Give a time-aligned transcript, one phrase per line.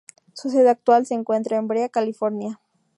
[0.33, 2.59] Su sede actual se encuentra en Brea, California.